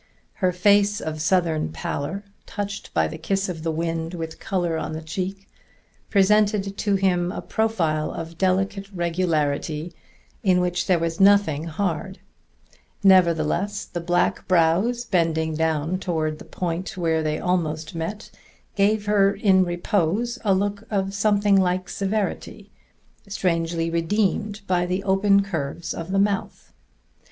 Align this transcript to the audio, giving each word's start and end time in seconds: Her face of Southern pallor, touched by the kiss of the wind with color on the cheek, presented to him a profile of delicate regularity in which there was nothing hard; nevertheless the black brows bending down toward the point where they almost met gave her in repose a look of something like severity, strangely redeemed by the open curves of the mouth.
Her 0.41 0.51
face 0.51 0.99
of 0.99 1.21
Southern 1.21 1.69
pallor, 1.71 2.23
touched 2.47 2.91
by 2.91 3.07
the 3.07 3.19
kiss 3.19 3.47
of 3.49 3.61
the 3.61 3.71
wind 3.71 4.15
with 4.15 4.39
color 4.39 4.75
on 4.75 4.93
the 4.93 5.01
cheek, 5.03 5.47
presented 6.09 6.75
to 6.75 6.95
him 6.95 7.31
a 7.31 7.39
profile 7.39 8.09
of 8.11 8.35
delicate 8.39 8.89
regularity 8.91 9.93
in 10.41 10.59
which 10.59 10.87
there 10.87 10.97
was 10.97 11.19
nothing 11.19 11.65
hard; 11.65 12.17
nevertheless 13.03 13.85
the 13.85 14.01
black 14.01 14.47
brows 14.47 15.05
bending 15.05 15.53
down 15.53 15.99
toward 15.99 16.39
the 16.39 16.45
point 16.45 16.97
where 16.97 17.21
they 17.21 17.37
almost 17.37 17.93
met 17.93 18.31
gave 18.75 19.05
her 19.05 19.31
in 19.31 19.63
repose 19.63 20.39
a 20.43 20.55
look 20.55 20.83
of 20.89 21.13
something 21.13 21.57
like 21.61 21.87
severity, 21.87 22.71
strangely 23.27 23.87
redeemed 23.91 24.61
by 24.65 24.83
the 24.87 25.03
open 25.03 25.43
curves 25.43 25.93
of 25.93 26.09
the 26.11 26.17
mouth. 26.17 26.73